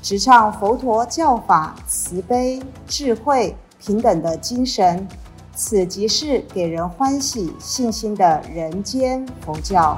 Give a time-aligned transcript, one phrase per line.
[0.00, 5.06] 直唱佛陀教法慈悲、智慧、平等的精神。
[5.54, 9.96] 此即是给人欢喜、信心的人间佛教。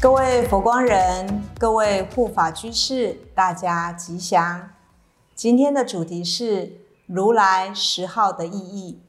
[0.00, 4.70] 各位佛光人，各位护法居士，大家吉祥。
[5.36, 9.00] 今天的主题是如来十号的意义。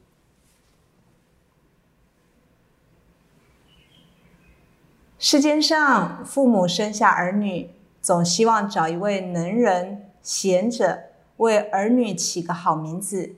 [5.18, 7.70] 世间上，父母生下儿女，
[8.02, 11.04] 总希望找一位能人贤者，
[11.36, 13.36] 为儿女起个好名字。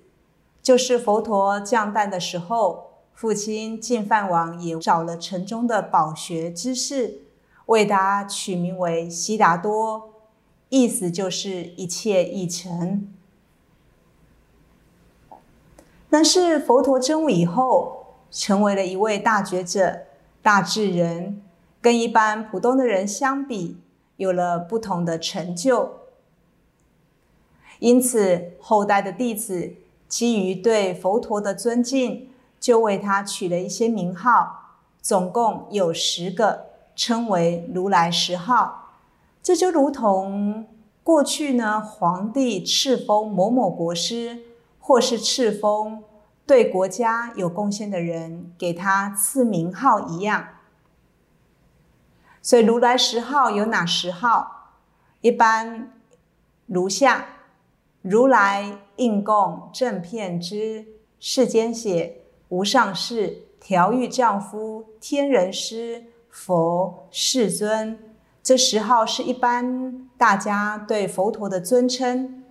[0.62, 7.20] 就是佛陀降诞的时候，父亲净饭王也找了城中的饱学之士，
[7.66, 10.14] 为他取名为悉达多，
[10.70, 13.12] 意思就是一切已成。
[16.08, 20.04] 但是佛陀真悟以后，成为了一位大觉者、
[20.40, 21.42] 大智人，
[21.82, 23.76] 跟一般普通的人相比，
[24.16, 26.00] 有了不同的成就。
[27.78, 29.74] 因此，后代的弟子。
[30.06, 32.28] 基于对佛陀的尊敬，
[32.60, 38.92] 就为他取了一些名号，总共有十个，称为如来十号。
[39.42, 40.66] 这就如同
[41.02, 44.42] 过去呢，皇帝赐封某某国师，
[44.78, 46.04] 或是赐封
[46.46, 50.46] 对国家有贡献的人，给他赐名号一样。
[52.44, 54.74] 所以如来十号有哪十号？
[55.22, 55.90] 一般
[56.66, 57.26] 如下。
[58.02, 60.84] 如来应供正片之
[61.18, 62.18] 世间写
[62.50, 67.98] 无上士调御丈夫天人师佛世尊，
[68.42, 72.44] 这十号是一般大家对佛陀的尊称。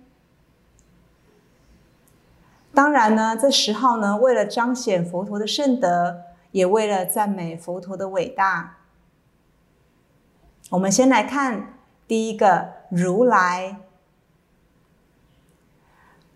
[2.74, 6.16] 当然呢，这十号呢，为了彰显佛陀的圣德，
[6.50, 8.78] 也为了赞美佛陀的伟大。
[10.70, 13.78] 我们先来看第一个如来。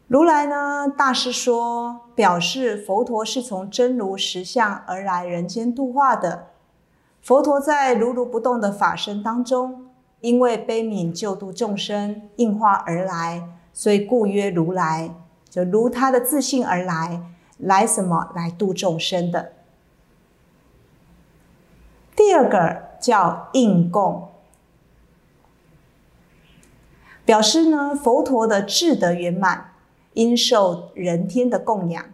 [0.06, 0.88] 如来呢？
[0.88, 6.46] 大师说，表示佛陀是从真如实相而来人间度化的。
[7.20, 9.90] 佛陀在如如不动的法身当中，
[10.20, 15.14] 因为悲悯救度众生，应化而来，所以故曰如来，
[15.50, 17.22] 就如他的自信而来，
[17.58, 18.32] 来什么？
[18.34, 19.52] 来度众生的。
[22.16, 24.28] 第二个叫应供，
[27.24, 29.72] 表示呢佛陀的智德圆满。
[30.14, 32.04] 应受人天的供养。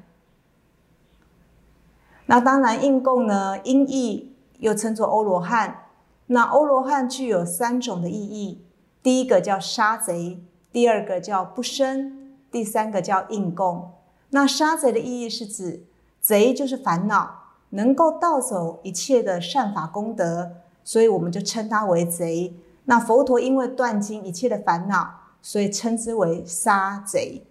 [2.27, 5.87] 那当然，应供呢，音译又称作欧罗汉。
[6.27, 8.63] 那欧罗汉具有三种的意义：
[9.03, 10.39] 第一个叫杀贼，
[10.71, 13.93] 第二个叫不生，第三个叫应供。
[14.31, 15.85] 那杀贼的意义是指
[16.21, 22.55] 贼就是烦恼，能够盗走一切的善法功德，所以我们就称他为贼。
[22.85, 27.43] 那佛陀因为断尽一切的烦恼，所以称之为杀贼。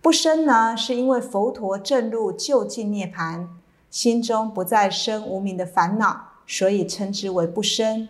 [0.00, 3.48] 不生呢，是因为佛陀正入究竟涅盘，
[3.90, 8.08] 心中不再生无名的烦恼，所以称之为不生。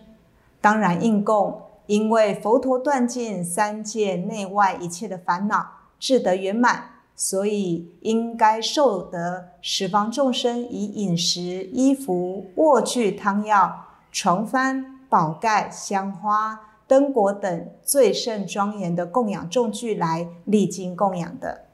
[0.61, 5.65] 当然应供，因为佛陀断尽三界内外一切的烦恼，
[5.99, 13.85] 智得圆满，所以应该受得十方众生以饮食、衣服、卧具、汤药、
[14.19, 21.65] 床幡、宝盖、香花、灯果等最盛庄严的供养重具来历经供养的。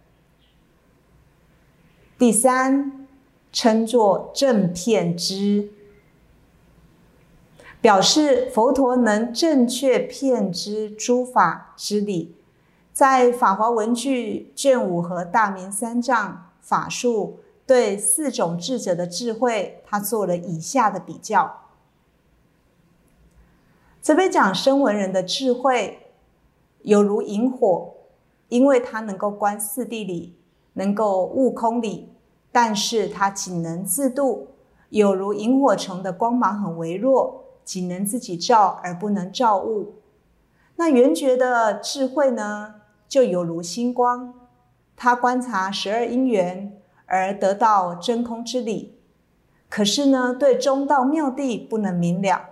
[2.17, 3.07] 第三，
[3.53, 5.69] 称作正片之，
[7.79, 12.35] 表示佛陀能正确骗知诸法之理。
[12.91, 21.62] 在《法华文具》卷五和大明三藏法术对四种智者的智慧，他做了以下的比较。
[24.03, 25.97] 这边讲声闻人的智慧，
[26.81, 27.93] 有如萤火，
[28.49, 30.35] 因为它能够观四谛理，
[30.73, 32.09] 能够悟空理。
[32.51, 34.49] 但是它仅能自度，
[34.89, 39.93] 有如萤火虫的光芒很微弱，仅能自己照而不能照物。
[40.75, 42.75] 那圆觉的智慧呢，
[43.07, 44.33] 就有如星光，
[44.97, 48.99] 它观察十二因缘而得到真空之理。
[49.69, 52.49] 可是呢，对中道妙谛不能明了，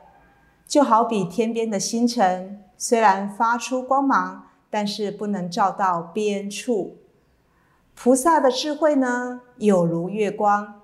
[0.71, 6.95] 就好比天边的星辰，虽然发出光芒，但是不能照到边处。
[7.93, 10.79] 菩萨的智慧呢，有如月光，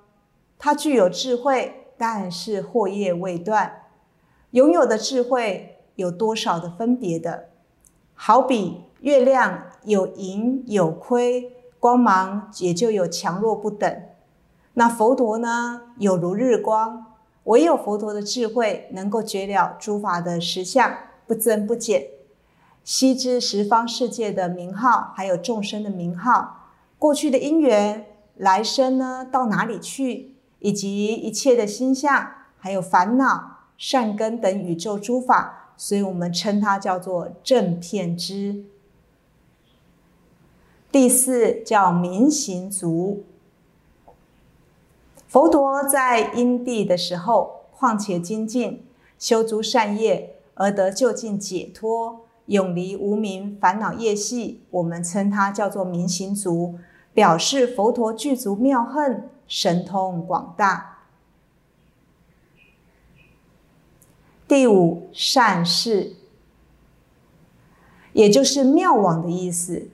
[0.59, 3.83] 它具有智慧，但是惑业未断。
[4.51, 7.47] 拥有的智慧有多少的分别的？
[8.13, 14.03] 好比月亮有盈有亏，光芒也就有强弱不等。
[14.73, 17.05] 那佛陀呢，有如日光，
[17.47, 20.95] 唯有佛陀的智慧能够觉了诸法的实相，
[21.25, 22.07] 不增不减，
[22.83, 28.05] 悉知十方世界的名号，还有众生的名号，过去的因缘，
[28.37, 33.55] 来生呢到哪里去，以及一切的心相，还有烦恼。
[33.77, 38.63] 善根等宇宙诸法，所以我们称它叫做正片知。
[40.91, 43.23] 第四叫明行足。
[45.37, 48.83] 佛陀在因地的时候，况且精进
[49.19, 56.79] 修诸善业，而得就近解脱，永离无明烦恼业系，我们称它叫做明行足，
[57.13, 61.03] 表示佛陀具足妙恨，神通广大。
[64.47, 66.15] 第五善事，
[68.13, 69.89] 也就是妙往的意思。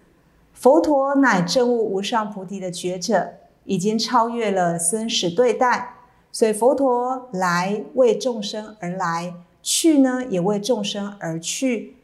[0.53, 3.33] 佛陀乃证悟无上菩提的觉者，
[3.65, 5.95] 已经超越了生死对待，
[6.31, 11.95] 所以佛陀来为众生而来，去呢也为众生而去。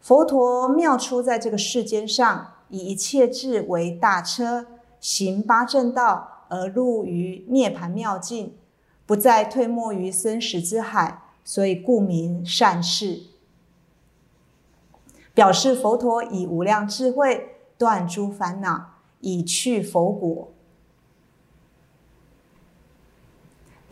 [0.00, 4.66] 佛陀妙出在这个世间上，以一切智为大车，
[5.00, 8.54] 行八正道而入于涅盘妙境，
[9.06, 11.22] 不再退没于生死之海。
[11.44, 13.22] 所以故名善事，
[15.34, 20.52] 表示佛陀以无量智慧断诸烦恼，以去佛果。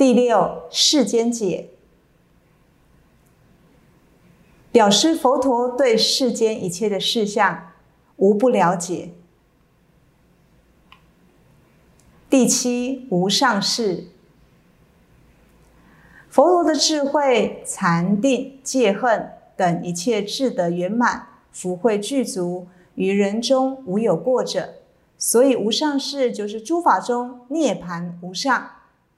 [0.00, 1.68] 第六世间解，
[4.72, 7.72] 表示佛陀对世间一切的事项
[8.16, 9.10] 无不了解。
[12.30, 14.06] 第七无上士。
[16.30, 24.76] 佛陀的智慧、禅定、戒恨等一切智德圆满，福慧具足，于人中无有过者。
[25.18, 28.70] 所以无上士就是诸法中涅盘无上，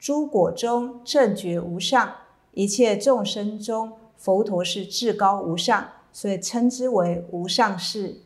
[0.03, 2.15] 诸果中正觉无上，
[2.51, 8.17] 一切众生中佛陀是至高无上，所以称之为无上士，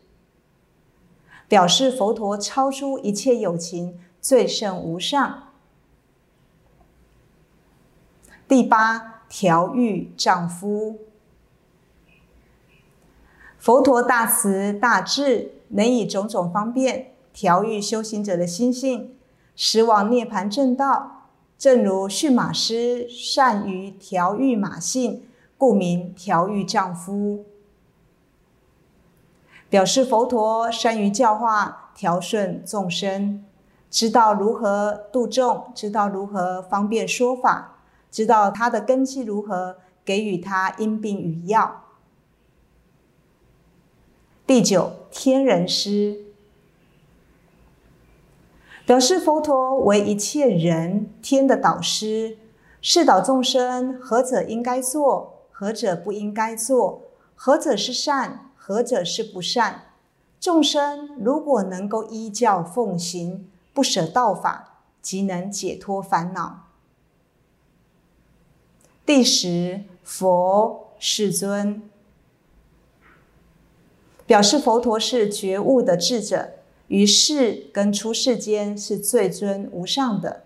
[1.47, 5.49] 表示佛陀超出一切有情，最胜无上。
[8.47, 10.97] 第八调御丈夫，
[13.59, 19.15] 佛陀大慈大智，能以种种方便调御修行者的心性，
[19.55, 21.13] 使往涅盘正道。
[21.57, 25.23] 正如驯马师善于调御马性，
[25.57, 27.45] 故名调御丈夫。
[29.69, 33.43] 表示佛陀善于教化调顺众生，
[33.89, 37.73] 知道如何度众，知道如何方便说法。
[38.09, 41.83] 知道他的根基如何，给予他因病与药。
[44.45, 46.26] 第九天人师，
[48.87, 52.37] 表示佛陀为一切人天的导师，
[52.81, 57.01] 是导众生何者应该做，何者不应该做，
[57.35, 59.91] 何者是善，何者是不善。
[60.39, 66.67] 众生如果能够依教奉行，不舍道法，即能解脱烦恼。
[69.05, 71.81] 第十，佛世尊，
[74.25, 76.51] 表示佛陀是觉悟的智者，
[76.87, 80.43] 于世跟出世间是最尊无上的。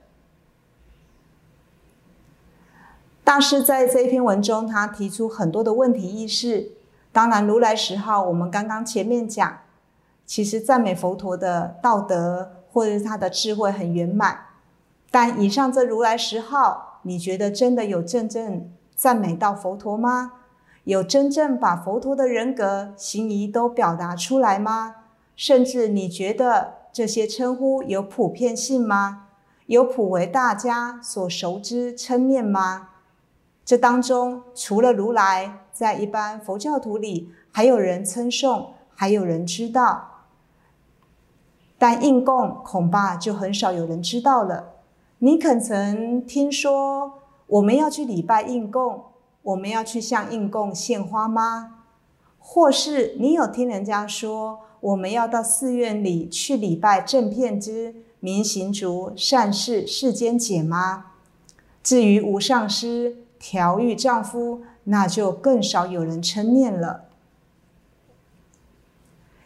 [3.24, 6.72] 大师在这一篇文中，他提出很多的问题意识。
[7.12, 9.60] 当然，如来十号，我们刚刚前面讲，
[10.26, 14.46] 其实赞美佛陀的道德或者他的智慧很圆满。
[15.10, 16.90] 但以上这如来十号。
[17.04, 20.34] 你觉得真的有真正赞美到佛陀吗？
[20.84, 24.98] 有真正把佛陀的人格、行仪都表达出来吗？
[25.42, 29.30] 甚至你觉得这些称呼有普遍性吗？
[29.66, 32.90] 有普为大家所熟知称念吗？
[33.66, 40.26] 这当中除了如来，在一般佛教徒里，还有人称颂，还有人知道，
[41.80, 44.74] 但应供恐怕就很少有人知道了。
[45.18, 47.14] 你可曾听说
[47.48, 49.06] 我们要去礼拜应供，
[49.42, 51.86] 我们要去向应供献花吗？
[52.38, 61.14] 或是你有听人家说我们要到寺院里去礼拜正片之明行足善事世间解吗？
[61.82, 67.06] 至于无上师调御丈夫，那就更少有人称念了。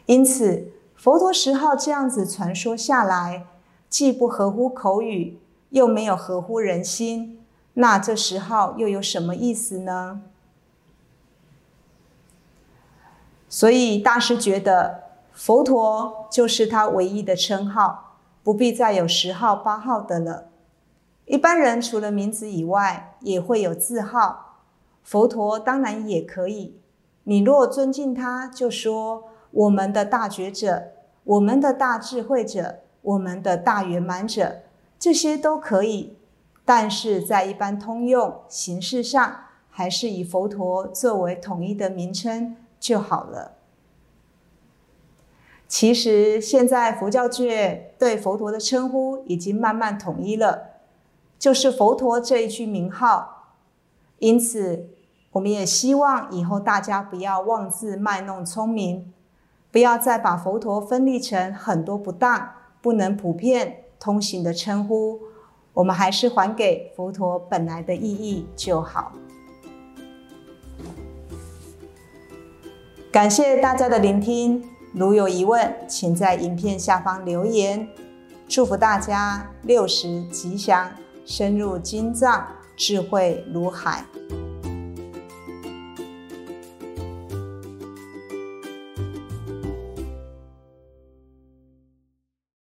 [0.06, 3.46] 因此，佛陀十号这样子传说下来，
[3.90, 5.38] 既不合乎口语，
[5.70, 7.42] 又没有合乎人心，
[7.74, 10.22] 那这十号又有什么意思呢？
[13.48, 15.05] 所以大师觉得，
[15.36, 20.46] 佛陀就是他唯一的称号，不必再有十号、八号的了。
[21.26, 24.62] 一般人除了名字以外，也会有字号，
[25.04, 26.80] 佛陀当然也可以。
[27.26, 30.94] 你若尊敬他，就说我们的大觉者，
[31.26, 34.62] 我们的大智慧者，我们的大圆满者，
[34.98, 36.18] 这些都可以。
[36.64, 43.55] 但是在一般通用形式上，还是以佛陀作为统一的名称就好了。
[45.68, 50.82] 其实现在佛教界对佛陀的称呼已经慢慢统一了，
[51.38, 53.54] 就是佛陀这一句名号。
[54.20, 54.90] 因此。
[55.36, 59.12] 我们也希望以后大家不要妄自卖弄聪明，
[59.70, 65.20] 不要再把佛陀分立成很多不当、不能普遍通行的称呼。
[65.74, 69.12] 我们还是还给佛陀本来的意义就好。
[73.12, 74.64] 感谢大家的聆听，
[74.96, 77.86] 如有疑问，请在影片下方留言。
[78.48, 80.90] 祝福大家六十吉祥，
[81.26, 82.48] 深入经藏，
[82.78, 84.06] 智慧如海。